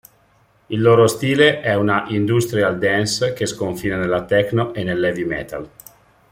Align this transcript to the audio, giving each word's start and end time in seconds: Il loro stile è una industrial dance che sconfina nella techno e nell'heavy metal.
Il 0.67 0.81
loro 0.81 1.05
stile 1.05 1.61
è 1.61 1.75
una 1.75 2.05
industrial 2.07 2.79
dance 2.79 3.33
che 3.33 3.45
sconfina 3.45 3.97
nella 3.97 4.23
techno 4.25 4.73
e 4.73 4.81
nell'heavy 4.83 5.25
metal. 5.25 5.69